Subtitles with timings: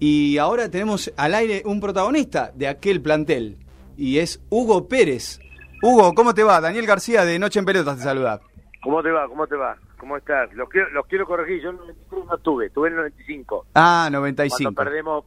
[0.00, 3.56] Y ahora tenemos al aire un protagonista de aquel plantel,
[3.96, 5.40] y es Hugo Pérez.
[5.82, 6.60] Hugo, ¿cómo te va?
[6.60, 8.40] Daniel García de Noche en Pelotas te saluda.
[8.82, 9.28] ¿Cómo te va?
[9.28, 9.76] ¿Cómo te va?
[9.98, 10.52] ¿Cómo estás?
[10.54, 13.66] Los quiero, los quiero corregir, yo en el 93 no tuve, estuve en el 95.
[13.74, 14.74] Ah, 95.
[14.74, 15.24] Cuando perdemos,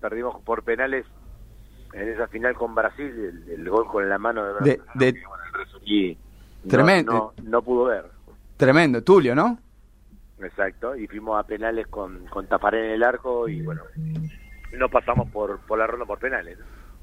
[0.00, 1.06] perdimos por penales
[1.92, 5.14] en esa final con Brasil, el, gol con la mano de, de,
[5.84, 6.16] y
[6.68, 7.12] Tremendo.
[7.12, 8.06] No, no, pudo ver.
[8.56, 9.58] Tremendo, Tulio, ¿no?
[10.42, 13.82] Exacto, y fuimos a penales con, con Tafaré en el arco y bueno,
[14.72, 16.58] no pasamos por, por la ronda por penales.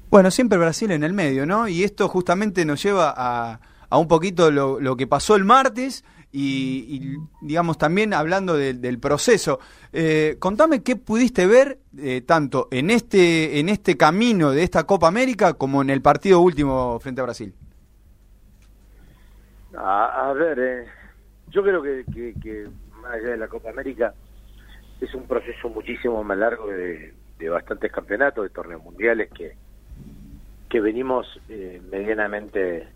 [0.08, 1.68] Bueno, siempre Brasil en el medio, ¿no?
[1.68, 3.60] Y esto justamente nos lleva a,
[3.90, 6.04] a un poquito lo, lo que pasó el martes
[6.38, 9.58] y, digamos también hablando del proceso.
[9.92, 15.08] Eh, contame qué pudiste ver eh, tanto en este, en este camino de esta Copa
[15.08, 17.54] América como en el partido último frente a Brasil.
[19.78, 20.86] A, ver, eh,
[21.48, 22.04] yo creo que,
[22.42, 22.68] que,
[23.10, 24.14] allá de la Copa América
[25.00, 27.12] es un proceso muchísimo más largo de,
[27.50, 29.54] bastantes campeonatos, de torneos mundiales que,
[30.68, 32.88] que venimos eh, medianamente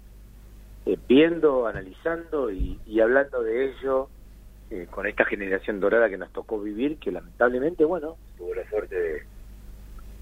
[0.86, 4.08] eh, viendo, analizando y, hablando de ello
[4.70, 8.94] eh, con esta generación dorada que nos tocó vivir, que lamentablemente, bueno, tuvo la suerte
[8.94, 9.22] de,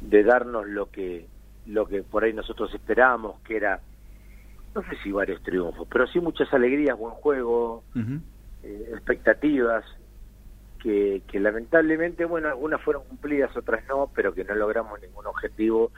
[0.01, 1.27] de darnos lo que
[1.67, 3.81] lo que por ahí nosotros esperábamos, que era
[4.75, 7.83] no sé si varios triunfos, pero sí muchas alegrías, buen juego,
[8.63, 9.85] eh, expectativas,
[10.79, 15.91] que, que lamentablemente, bueno, algunas fueron cumplidas, otras no, pero que no logramos ningún objetivo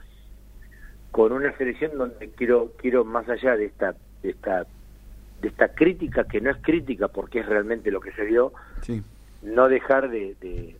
[1.10, 4.66] con una selección donde quiero, quiero más allá de esta, de esta,
[5.40, 8.52] de esta crítica, que no es crítica porque es realmente lo que se dio,
[9.42, 10.76] no dejar de, de,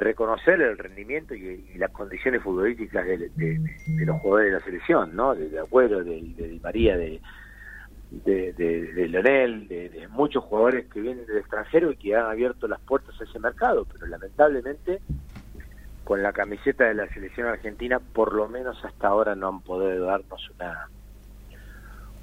[0.00, 5.34] reconocer el rendimiento y, las condiciones futbolísticas de, de, los jugadores de la selección, ¿no?
[5.34, 7.20] De, Agüero, de, de, María, de,
[8.10, 12.80] de, de, Leonel, de, muchos jugadores que vienen del extranjero y que han abierto las
[12.80, 15.00] puertas a ese mercado, pero lamentablemente
[16.04, 20.06] con la camiseta de la selección argentina por lo menos hasta ahora no han podido
[20.06, 20.88] darnos una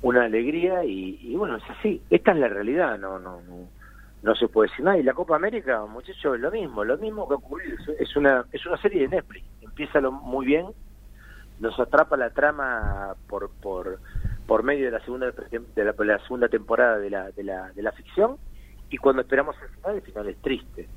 [0.01, 3.41] una alegría y, bueno es así esta es la realidad no no
[4.23, 4.97] no se puede decir nada.
[4.97, 8.65] Y la Copa América muchachos es lo mismo lo mismo que ocurrió es una es
[8.65, 10.65] una serie de Netflix empieza lo, muy bien
[11.59, 13.99] nos atrapa la trama por por
[14.47, 17.91] por medio de la segunda de la, segunda temporada de la, de la de la
[17.91, 18.37] ficción
[18.89, 20.87] y cuando esperamos el final el final es triste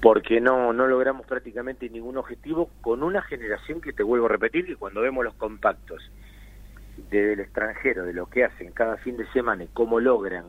[0.00, 4.66] porque no no logramos prácticamente ningún objetivo con una generación que te vuelvo a repetir
[4.66, 6.02] que cuando vemos los compactos
[7.10, 10.46] del extranjero, de lo que hacen cada fin de semana y cómo logran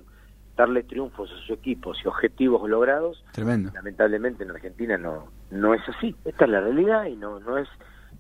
[0.58, 3.72] darle triunfos a sus equipos y objetivos logrados, Tremendo.
[3.74, 6.16] lamentablemente en Argentina no no es así.
[6.26, 7.70] Esta es la realidad y no no es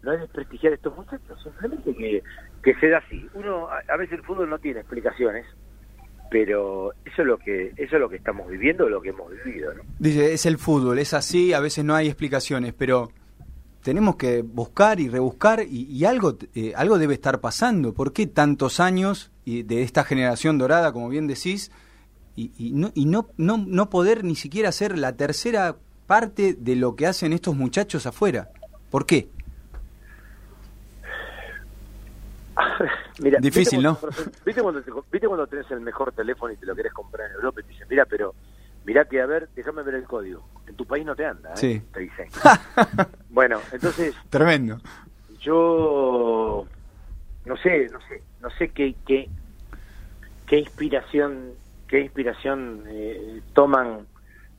[0.03, 2.24] no es desprestigiar a estos muchachos, simplemente que,
[2.62, 3.25] que se da así.
[3.34, 5.46] Uno a, veces el fútbol no tiene explicaciones,
[6.30, 9.74] pero eso es lo que eso es lo que estamos viviendo, lo que hemos vivido,
[9.74, 9.84] ¿no?
[10.00, 13.12] Dice, es el fútbol, es así, a veces no hay explicaciones, pero
[13.81, 17.94] tenemos que buscar y rebuscar y, algo, eh, algo debe estar pasando.
[17.94, 21.70] ¿Por qué tantos años de esta generación dorada, como bien decís,
[22.35, 25.75] y, no, y no, no, no poder ni siquiera hacer la tercera
[26.08, 28.50] parte de lo que hacen estos muchachos afuera?
[28.90, 29.28] ¿Por qué?
[33.19, 33.97] mira, Difícil, ¿no?
[34.46, 34.81] ¿viste cuando,
[35.12, 37.69] ¿Viste cuando tenés el mejor teléfono y te lo querés comprar en Europa y te
[37.69, 38.36] dicen, mira, pero
[38.86, 40.47] mirá que a ver, déjame ver el código.
[40.68, 41.58] En tu país no te anda, ¿eh?
[41.58, 41.81] Sí.
[41.94, 42.28] Te dicen.
[43.30, 44.16] bueno, entonces...
[44.30, 44.80] Tremendo.
[45.40, 46.66] Yo
[47.46, 49.30] no sé, no sé, no sé qué, qué,
[50.47, 51.52] qué inspiración,
[51.88, 54.08] qué inspiración eh, toman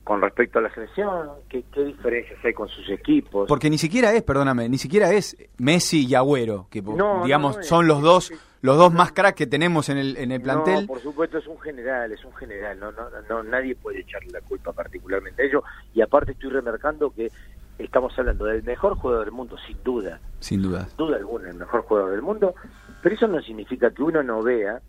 [0.05, 3.47] con respecto a la selección, ¿qué, qué diferencias hay con sus equipos.
[3.47, 6.83] Porque ni siquiera es, perdóname, ni siquiera es Messi y Agüero, que
[7.23, 10.81] digamos son los dos los dos más crack que tenemos en el, en el plantel.
[10.81, 14.31] No, por supuesto, es un general, es un general, no, no, no, nadie puede echarle
[14.31, 15.63] la culpa particularmente a ellos,
[15.93, 17.31] y aparte estoy remarcando que
[17.79, 20.19] estamos hablando del mejor jugador del mundo, sin duda.
[20.39, 20.85] Sin duda.
[20.87, 22.53] Sin duda alguna, el mejor jugador del mundo,
[23.01, 24.81] pero eso no significa que uno no vea,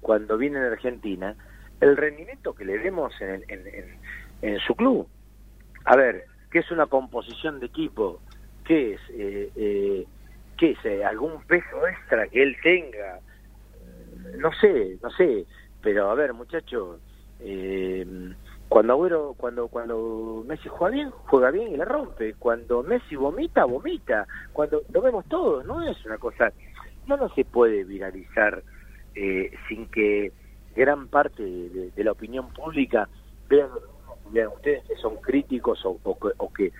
[0.00, 1.36] cuando viene en Argentina,
[1.80, 3.98] el rendimiento que le vemos en, en, en,
[4.66, 5.08] su club.
[5.84, 8.20] A ver, ¿qué es una composición de equipo?
[8.64, 9.00] ¿Qué es?
[9.10, 10.06] Eh, eh,
[10.56, 13.20] qué sé, algún peso extra que él tenga,
[14.38, 15.44] no sé, no sé,
[15.82, 16.98] pero a ver, muchachos,
[17.40, 18.34] eh,
[18.68, 22.34] cuando Agüero, cuando cuando Messi juega bien, juega bien y la rompe.
[22.34, 24.26] Cuando Messi vomita, vomita.
[24.52, 26.52] Cuando lo vemos todos, no es una cosa,
[27.06, 28.62] no no se puede viralizar
[29.14, 30.32] eh, sin que
[30.74, 33.08] gran parte de, la opinión pública
[33.48, 33.70] vean,
[34.32, 36.72] vean ustedes que son críticos o, o que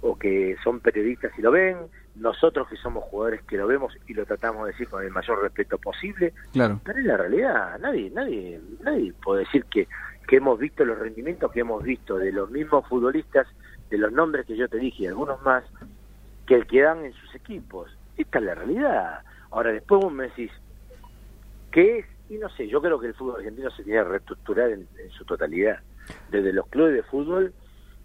[0.00, 1.76] o que son periodistas y lo ven,
[2.14, 5.42] nosotros que somos jugadores que lo vemos y lo tratamos de decir con el mayor
[5.42, 6.80] respeto posible, claro.
[6.84, 9.88] pero es la realidad, nadie, nadie, nadie puede decir que,
[10.28, 13.48] que hemos visto los rendimientos que hemos visto de los mismos futbolistas
[13.90, 15.64] de los nombres que yo te dije y algunos más,
[16.46, 17.90] que el que dan en sus equipos.
[18.16, 19.20] Esta es la realidad.
[19.50, 20.50] Ahora, después vos me decís,
[21.70, 22.06] ¿qué es?
[22.28, 24.86] Y no sé, yo creo que el fútbol argentino se tiene que reestructurar en,
[25.16, 25.78] su totalidad,
[26.30, 27.52] desde los clubes de fútbol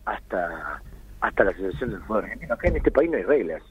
[0.06, 0.82] hasta
[1.22, 2.54] hasta la Asociación del Fútbol Argentino.
[2.54, 3.64] Acá en este país no hay reglas.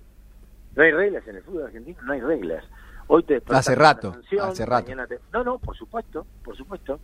[0.74, 2.64] No hay reglas en el fútbol argentino, no hay reglas.
[3.08, 4.92] Hoy te hace rato, hace rato.
[5.32, 6.98] No, no, por supuesto, por supuesto.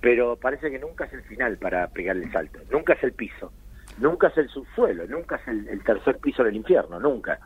[0.00, 3.52] Pero parece que nunca es el final para pegar el salto, nunca es el piso,
[3.98, 7.38] nunca es el subsuelo, nunca es el, tercer piso del infierno, nunca.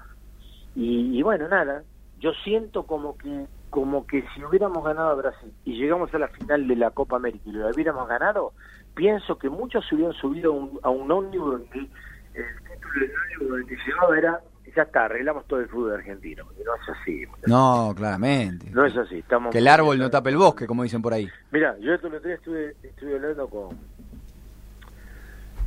[0.74, 1.82] Y, bueno, nada,
[2.18, 6.28] yo siento como que como que si hubiéramos ganado a Brasil y llegamos a la
[6.28, 8.52] final de la Copa América y lo hubiéramos ganado,
[8.96, 13.52] pienso que muchos se hubieran subido a un, a un ómnibus donde el título del
[13.52, 14.40] ómnibus que llevaba era
[14.74, 16.44] ya está, arreglamos todo el fútbol argentino.
[16.44, 17.24] No es así.
[17.46, 18.70] No, claramente.
[18.70, 19.18] No es así.
[19.18, 21.26] Estamos que el árbol no tape el bosque, como dicen por ahí.
[21.50, 23.74] Mira, yo el otro día estuve, estuve hablando con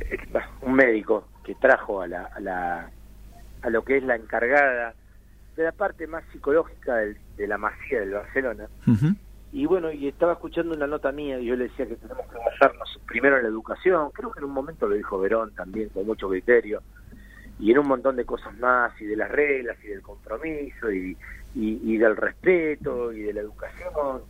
[0.00, 0.16] eh,
[0.62, 2.90] un médico que trajo a la, a la
[3.62, 4.94] a lo que es la encargada
[5.56, 8.68] de la parte más psicológica de la masía del Barcelona.
[9.52, 12.38] Y bueno, y estaba escuchando una nota mía y yo le decía que tenemos que
[12.38, 14.10] basarnos primero en la educación.
[14.12, 16.82] Creo que en un momento lo dijo Verón también, con mucho criterio
[17.60, 21.16] y en un montón de cosas más, y de las reglas, y del compromiso, y,
[21.54, 24.22] y, del respeto, y de la educación.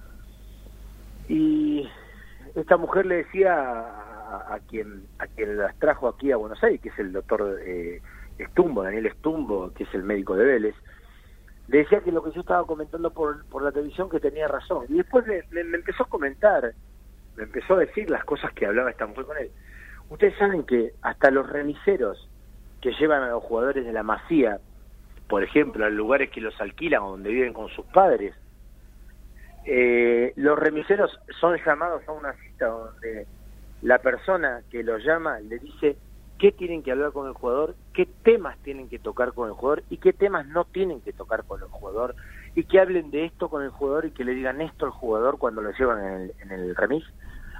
[1.29, 1.89] Y
[2.57, 6.89] esta mujer le decía a, quien a quien las trajo aquí a Buenos Aires, que
[6.89, 8.03] es el doctor eh,
[8.39, 10.75] Estumbo, Daniel Estumbo, que es el médico de Vélez,
[11.79, 14.87] decía que lo que yo estaba comentando por, por la televisión que tenía razón.
[14.89, 16.73] Y después me, me empezó a comentar,
[17.37, 19.51] me empezó a decir las cosas que hablaba esta mujer con él.
[20.09, 22.29] Ustedes saben que hasta los remiseros
[22.81, 24.59] que llevan a los jugadores de la Masía,
[25.29, 28.35] por ejemplo, a lugares que los alquilan o donde viven con sus padres.
[29.65, 33.27] Eh, los remiseros son llamados a una cita donde
[33.83, 35.97] la persona que los llama le dice
[36.41, 39.85] qué tienen que hablar con el jugador, qué temas tienen que tocar con el jugador
[39.91, 42.17] y qué temas no tienen que tocar con el jugador
[42.55, 45.37] y que hablen de esto con el jugador y que le digan esto al jugador
[45.37, 47.05] cuando lo llevan en el, en el remis,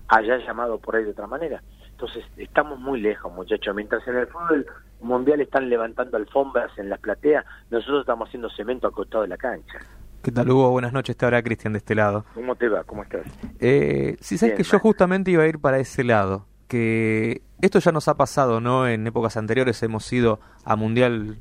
[0.09, 1.63] haya llamado por ahí de otra manera.
[1.91, 3.77] Entonces, estamos muy lejos, muchachos.
[3.77, 4.67] Mientras en el fútbol
[5.03, 9.37] mundial están levantando alfombras en las plateas, nosotros estamos haciendo cemento al costado de la
[9.37, 9.79] cancha.
[10.23, 10.71] ¿Qué tal, Hugo?
[10.71, 12.25] Buenas noches, te habla Cristian de este lado.
[12.35, 12.85] ¿Cómo te va?
[12.85, 13.27] ¿Cómo estás?
[13.59, 17.91] Eh, si sabes que yo justamente iba a ir para ese lado, que esto ya
[17.91, 18.87] nos ha pasado, ¿no?
[18.87, 21.41] En épocas anteriores hemos ido a Mundial,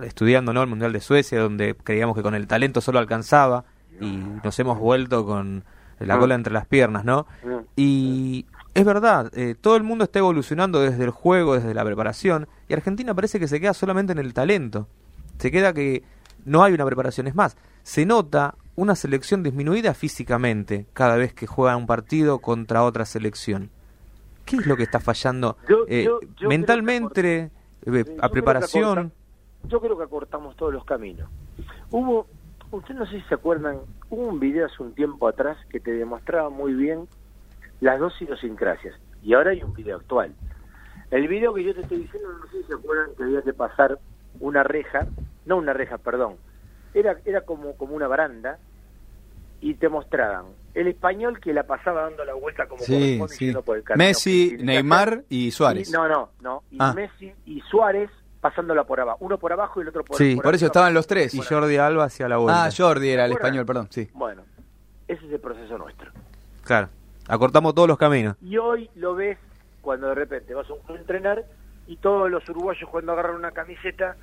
[0.00, 0.62] estudiando, ¿no?
[0.62, 3.64] El Mundial de Suecia, donde creíamos que con el talento solo alcanzaba
[4.00, 5.64] y nos hemos vuelto con
[5.98, 6.18] la ah.
[6.20, 7.26] cola entre las piernas, ¿no?
[7.44, 7.62] Ah.
[7.74, 12.46] Y es verdad, eh, todo el mundo está evolucionando desde el juego, desde la preparación,
[12.68, 14.86] y Argentina parece que se queda solamente en el talento.
[15.38, 16.04] Se queda que
[16.44, 17.26] no hay una preparación.
[17.26, 22.84] Es más, se nota una selección disminuida físicamente cada vez que juega un partido contra
[22.84, 23.70] otra selección.
[24.46, 25.56] ¿Qué es lo que está fallando
[25.88, 26.08] eh,
[26.48, 27.50] mentalmente,
[28.20, 29.12] a preparación?
[29.64, 31.28] yo creo que acortamos todos los caminos.
[31.90, 32.28] Hubo,
[32.70, 35.90] ustedes no sé si se acuerdan, hubo un video hace un tiempo atrás que te
[35.90, 37.08] demostraba muy bien
[37.80, 38.94] las dos idiosincrasias.
[39.22, 40.32] Y ahora hay un video actual.
[41.10, 43.52] El video que yo te estoy diciendo, no sé si se acuerdan que había que
[43.52, 43.98] pasar
[44.38, 45.06] una reja,
[45.44, 46.36] no una reja, perdón,
[46.94, 48.58] era, era como, como una baranda
[49.60, 50.46] y te mostraban
[50.76, 53.52] el español que la pasaba dando la vuelta como sí, sí.
[53.64, 54.06] por el camino.
[54.06, 55.90] Messi, Neymar y Suárez.
[55.90, 56.64] no, no, no.
[56.70, 56.92] Y ah.
[56.94, 58.10] Messi y Suárez
[58.42, 59.16] pasándola por abajo.
[59.20, 61.34] Uno por abajo y el otro por Sí, por, eso estaban los tres.
[61.34, 62.66] Y Jordi Alba hacia la vuelta.
[62.66, 64.10] Ah, Jordi era el español, perdón, sí.
[64.12, 64.42] Bueno,
[65.08, 66.12] ese es el proceso nuestro.
[66.62, 66.90] Claro.
[67.26, 68.36] Acortamos todos los caminos.
[68.42, 69.38] Y hoy lo ves
[69.80, 71.44] cuando de repente vas a un club a entrenar
[71.86, 74.14] y todos los uruguayos cuando agarran una camiseta,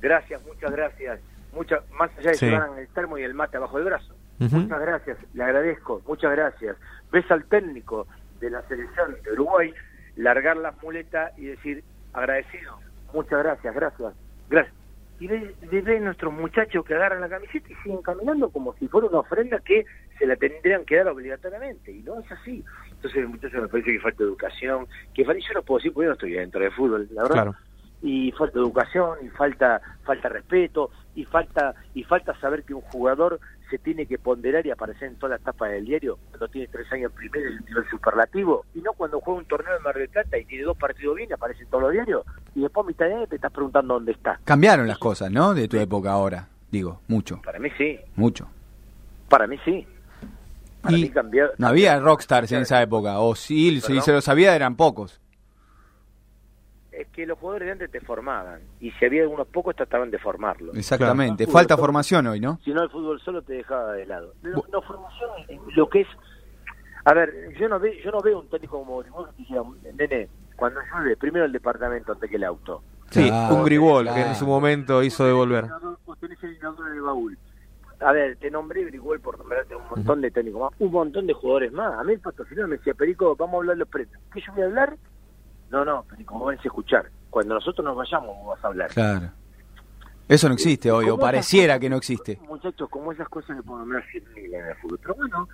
[0.00, 1.20] gracias, muchas gracias,
[1.52, 4.16] muchas más allá de que van el termo y el mate abajo del brazo.
[4.38, 6.76] Muchas gracias, le agradezco, muchas gracias.
[7.10, 8.06] Ves al técnico
[8.40, 9.72] de la selección de Uruguay
[10.16, 12.78] largar las muletas y decir agradecido,
[13.12, 14.14] muchas gracias, gracias,
[14.48, 14.74] gracias.
[15.18, 19.20] Y ve, nuestros muchachos que agarran la camiseta y siguen caminando como si fuera una
[19.20, 19.86] ofrenda que
[20.18, 21.90] se la tendrían que dar obligatoriamente.
[21.90, 22.62] Y no es así.
[22.90, 26.14] Entonces muchachos me parece que falta educación que yo no puedo decir porque yo no
[26.14, 27.54] estoy dentro del fútbol la verdad.
[28.02, 33.40] Y falta educación y falta falta respeto y falta y falta saber que un jugador
[33.70, 36.90] se tiene que ponderar y aparecer en todas las tapas del diario cuando tiene tres
[36.92, 40.38] años primero el nivel superlativo y no cuando juega un torneo en Mar del Plata
[40.38, 43.14] y tiene dos partidos bien aparece en todos los diarios y después a mitad de
[43.14, 44.38] año te estás preguntando dónde está.
[44.44, 47.40] Cambiaron las cosas no de tu época ahora digo mucho.
[47.42, 47.98] Para mí sí.
[48.14, 48.48] Mucho.
[49.28, 49.86] Para mí sí.
[50.82, 54.54] Para mí cambió, no había rockstars en esa época o sí si se lo sabía
[54.54, 55.20] eran pocos
[56.96, 60.18] es que los jugadores de antes te formaban y si había algunos pocos trataban de
[60.18, 60.76] formarlos.
[60.76, 62.58] Exactamente, falta formación hoy, ¿no?
[62.64, 64.32] Si no el fútbol solo te dejaba de lado.
[64.42, 65.30] No, formación,
[65.74, 66.08] lo que es
[67.06, 70.80] a ver, yo no veo, yo no veo un técnico como vos que nene, cuando
[70.80, 72.82] llueve, primero el departamento antes que el auto.
[73.10, 75.66] Sí, un Grigol que en su momento hizo devolver.
[78.00, 81.32] A ver, te nombré Grigol por nombrarte un montón de técnicos más, un montón de
[81.32, 81.96] jugadores más.
[81.96, 84.18] A mí el patrocinador me decía, Perico, vamos a hablar de los premios.
[84.32, 84.96] ¿Qué yo voy a hablar?
[85.70, 87.10] No, no, Perico, vos a escuchar.
[87.30, 88.90] Cuando nosotros nos vayamos, vos vas a hablar.
[88.90, 89.30] Claro.
[90.28, 92.38] Eso no existe hoy, o pareciera que no existe.
[92.48, 94.98] Muchachos, como esas cosas puedo nombrar 100.000 en el fútbol.
[95.00, 95.48] Pero bueno,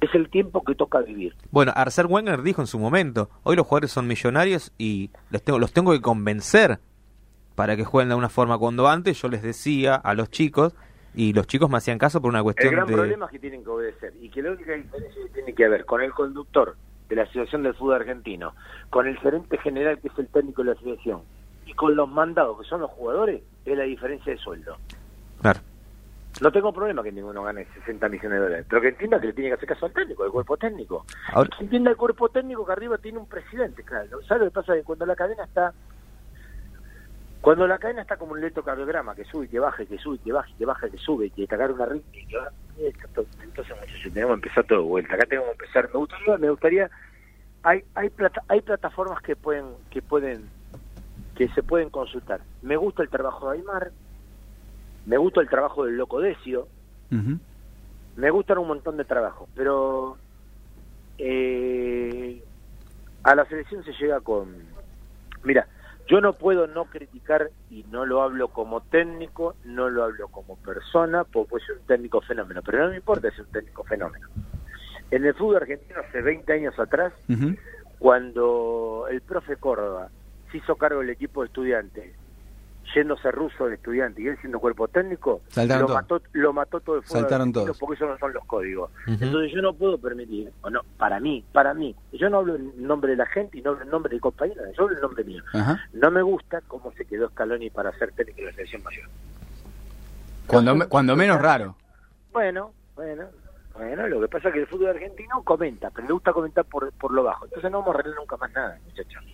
[0.00, 1.36] es el tiempo que toca vivir.
[1.50, 5.58] Bueno, Arsène Wenger dijo en su momento, hoy los jugadores son millonarios y les tengo,
[5.58, 6.80] los tengo que convencer
[7.54, 8.58] para que jueguen de una forma.
[8.58, 10.74] Cuando antes yo les decía a los chicos,
[11.14, 12.80] y los chicos me hacían caso por una cuestión de...
[12.80, 15.54] El gran problema es que tienen que obedecer, y que la única diferencia que tiene
[15.54, 16.76] que ver con el conductor
[17.08, 18.54] de la Asociación del Fútbol Argentino,
[18.90, 21.22] con el gerente general que es el técnico de la asociación,
[21.66, 24.76] y con los mandados que son los jugadores, es la diferencia de sueldo.
[25.40, 25.60] Claro.
[26.40, 29.32] No tengo problema que ninguno gane 60 millones de dólares, pero que entienda que le
[29.32, 31.04] tiene que hacer caso al técnico, al cuerpo técnico.
[31.56, 34.22] Que entienda el cuerpo técnico que arriba tiene un presidente, claro.
[34.22, 34.74] ¿Sabes lo que pasa?
[34.74, 35.72] Que cuando la cadena está...
[37.40, 40.16] Cuando la cadena está como un electrocardiograma, que sube y que baja, y que sube
[40.16, 42.26] y que baja, y que baja, y que sube, y que agarra una ritmo, y
[42.26, 42.50] que va...
[42.78, 43.36] Entonces,
[43.80, 45.14] muchachos, tenemos que empezar todo de vuelta.
[45.14, 45.90] Acá tenemos que empezar.
[45.92, 46.38] Me gustaría...
[46.38, 46.90] Me gustaría
[47.62, 50.48] hay hay plata, hay plataformas que pueden que pueden
[51.34, 52.40] que se pueden consultar.
[52.62, 53.92] Me gusta el trabajo de Aymar,
[55.06, 56.68] me gusta el trabajo del Loco Decio,
[58.16, 60.16] me gustan un montón de trabajos, pero
[61.18, 62.42] eh,
[63.22, 64.52] a la selección se llega con...
[65.44, 65.68] Mira,
[66.08, 70.56] yo no puedo no criticar y no lo hablo como técnico, no lo hablo como
[70.56, 74.26] persona, porque es un técnico fenómeno, pero no me importa si es un técnico fenómeno.
[75.10, 77.12] En el fútbol argentino hace 20 años atrás,
[77.98, 80.08] cuando el profe Córdoba
[80.50, 82.16] se hizo cargo del equipo de estudiantes
[82.94, 87.02] yéndose ruso de estudiante y él siendo cuerpo técnico, lo mató, lo mató todo el
[87.02, 87.78] fútbol Saltaron todos.
[87.78, 88.90] porque esos no son los códigos.
[89.06, 92.86] Entonces yo no puedo permitir, o no, para mí, para mí, yo no hablo en
[92.86, 95.24] nombre de la gente y no hablo en nombre de compañeros, yo hablo en nombre
[95.24, 95.42] mío.
[95.92, 99.08] No me gusta cómo se quedó Scaloni para ser técnico de la selección mayor.
[100.46, 101.76] Cuando, cuando menos raro.
[102.32, 103.24] Bueno, bueno,
[103.74, 106.90] bueno, lo que pasa es que el fútbol argentino comenta, pero le gusta comentar por,
[106.92, 107.44] por lo bajo.
[107.44, 109.24] Entonces no vamos a arreglar nunca más nada, muchachos.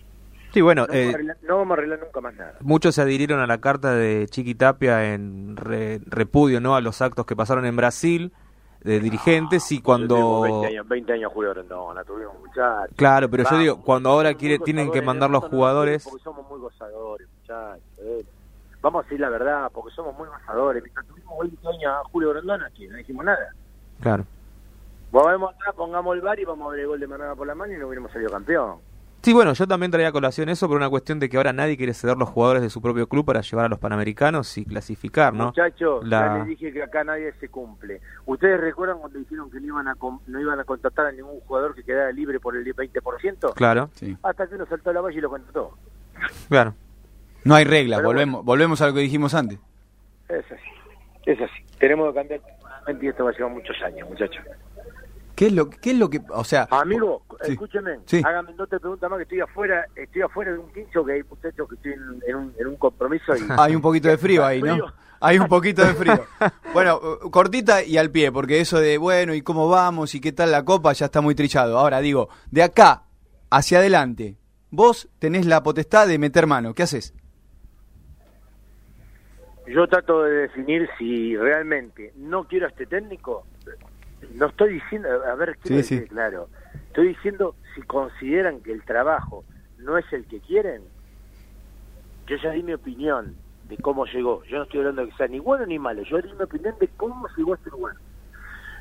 [0.55, 1.13] Sí, bueno, no, eh,
[1.49, 2.55] vamos a arreglar nunca más nada.
[2.61, 7.35] Muchos se adhirieron a la carta de Chiquitapia en repudio no a los actos que
[7.35, 8.31] pasaron en Brasil
[8.79, 12.95] de dirigentes y cuando 20 años, 20 años jugadores no, la tuvimos muchachos.
[12.95, 16.61] Claro, pero yo digo, cuando ahora quiere, tienen que mandar los jugadores porque somos muy
[16.61, 17.83] gozadores, muchachos.
[17.97, 18.25] Eh.
[18.79, 20.81] Vamos a decir la verdad, porque somos muy gozadores.
[20.81, 23.53] Mientras tuvimos 20 años a Julio Grondona, aquí no dijimos nada.
[23.99, 24.23] Claro.
[25.11, 27.55] Volvemos acá, pongamos el bar y vamos a ver el gol de Manada por la
[27.55, 28.94] mano y no hubiéramos salido campeón.
[29.25, 31.77] Sí, bueno, yo también traía a colación eso por una cuestión de que ahora nadie
[31.77, 35.33] quiere ceder los jugadores de su propio club para llevar a los panamericanos y clasificar,
[35.33, 35.45] ¿no?
[35.45, 38.01] Muchachos, ya les dije que acá nadie se cumple.
[38.27, 39.95] ¿Ustedes recuerdan cuando dijeron que no iban a,
[40.27, 43.55] no iban a contratar a ningún jugador que quedara libre por el 20%?
[43.55, 43.89] Claro.
[43.93, 44.15] Sí.
[44.21, 45.75] Hasta que uno saltó a la valla y lo contrató.
[46.47, 46.75] Claro.
[47.43, 49.57] No hay regla, volvemos, volvemos a lo que dijimos antes.
[50.29, 50.69] Es así,
[51.25, 51.65] es así.
[51.79, 52.41] Tenemos que cambiar
[53.01, 54.45] y esto va a llevar muchos años, muchachos.
[55.35, 56.67] ¿Qué es lo, qué es lo que, o sea...
[56.71, 61.03] Amigo, escúcheme, hágame, no te pregunta más que estoy afuera, estoy afuera de un quincho
[61.03, 63.41] que hay muchachos que estoy en, un, en un, compromiso y...
[63.57, 64.77] Hay un poquito de frío ahí, ¿no?
[65.19, 66.23] Hay un poquito de frío.
[66.73, 66.99] bueno,
[67.31, 70.15] cortita y al pie, porque eso de, bueno, ¿y cómo vamos?
[70.15, 70.93] ¿Y qué tal la copa?
[70.93, 71.77] Ya está muy trillado.
[71.77, 73.03] Ahora digo, de acá
[73.49, 74.37] hacia adelante,
[74.71, 77.13] vos tenés la potestad de meter mano, ¿qué haces?
[79.67, 83.45] Yo trato de definir si realmente no quiero a este técnico,
[84.33, 86.49] no estoy diciendo, a ver, quiero decir, claro,
[86.87, 89.43] estoy diciendo si consideran que el trabajo
[89.79, 90.81] no es el que quieren,
[92.27, 93.35] yo ya di mi opinión
[93.69, 94.43] de cómo llegó.
[94.45, 96.75] Yo no estoy hablando de que sea ni bueno ni malo, yo di mi opinión
[96.79, 97.95] de cómo llegó a este lugar.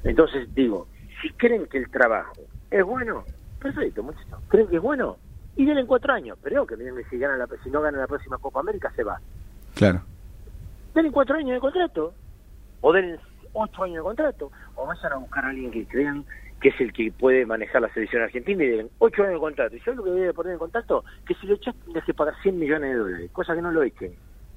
[0.02, 0.86] Entonces digo,
[1.20, 2.34] si creen que el trabajo
[2.70, 3.24] es bueno,
[3.60, 4.40] perfecto, muchachos.
[4.48, 5.16] ¿Creen que es bueno?
[5.56, 8.38] Y denle cuatro años, pero que miren si, gana la, si no gana la próxima
[8.38, 9.20] Copa América se va.
[9.74, 10.02] Claro.
[10.94, 12.12] Denle cuatro años de contrato.
[12.80, 13.18] O denle
[13.54, 16.24] ocho años de contrato, o vayan a buscar a alguien que crean
[16.64, 19.76] que es el que puede manejar la selección argentina y den ocho años de contrato.
[19.76, 22.14] Y yo lo que voy a poner en contacto que si lo echas tienes que
[22.14, 24.14] pagar 100 millones de dólares, cosa que no lo echen.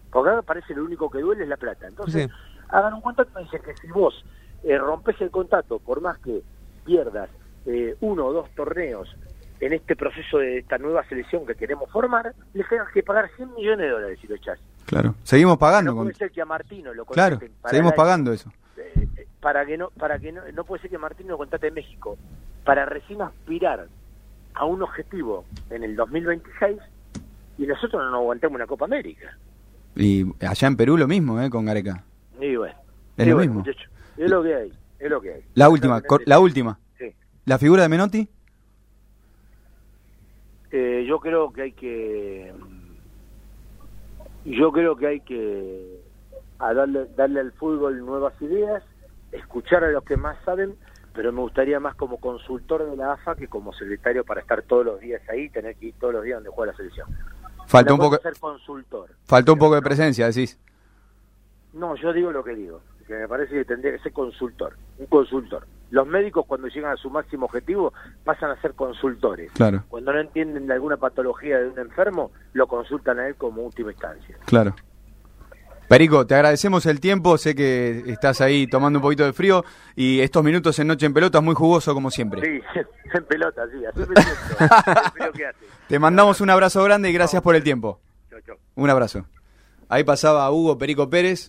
[0.09, 1.85] Porque ahora parece lo único que duele es la plata.
[1.85, 2.29] Entonces,
[2.69, 4.23] hagan un contrato y dicen que si vos
[4.63, 6.41] eh, rompes el contrato, por más que
[6.85, 7.29] pierdas
[7.65, 9.13] eh, uno o dos torneos
[9.59, 13.53] en este proceso de esta nueva selección que queremos formar, les tengas que pagar 100
[13.53, 14.57] millones de dólares si lo echas.
[14.85, 15.91] Claro, seguimos pagando.
[15.91, 18.49] No puede ser que a Martino lo Claro, seguimos pagando eso
[19.39, 22.17] para que no para que no, no puede ser que Martín lo contrate en México
[22.63, 23.87] para recién aspirar
[24.53, 26.77] a un objetivo en el 2026
[27.57, 29.37] y nosotros no nos aguantemos una Copa América.
[29.95, 31.49] Y allá en Perú lo mismo, ¿eh?
[31.49, 32.03] Con Gareca.
[32.39, 32.75] Y bueno.
[33.17, 33.63] Es lo mismo.
[33.65, 35.41] es lo que hay, es lo que hay.
[35.55, 36.79] La última, la última.
[36.97, 37.13] Sí.
[37.45, 38.27] ¿La figura de Menotti?
[40.71, 42.53] Eh, yo creo que hay que
[44.45, 46.01] yo creo que hay que
[46.59, 48.83] darle darle al fútbol nuevas ideas
[49.31, 50.75] escuchar a los que más saben
[51.13, 54.85] pero me gustaría más como consultor de la AFA que como secretario para estar todos
[54.85, 57.07] los días ahí tener que ir todos los días donde juega la selección
[57.67, 60.59] falta un poco ser consultor faltó un poco de presencia decís
[61.73, 65.05] no yo digo lo que digo que me parece que tendría que ser consultor un
[65.07, 69.51] consultor los médicos cuando llegan a su máximo objetivo pasan a ser consultores.
[69.53, 69.83] Claro.
[69.87, 73.91] Cuando no entienden de alguna patología de un enfermo, lo consultan a él como última
[73.91, 74.37] instancia.
[74.45, 74.75] Claro.
[75.87, 79.63] Perico, te agradecemos el tiempo, sé que estás ahí tomando un poquito de frío
[79.95, 82.41] y estos minutos en Noche en Pelota muy jugoso como siempre.
[82.41, 82.61] Sí,
[83.13, 85.45] en pelota, sí, así me
[85.87, 88.01] Te mandamos un abrazo grande y gracias por el tiempo.
[88.75, 89.25] Un abrazo.
[89.87, 91.45] Ahí pasaba Hugo Perico Pérez.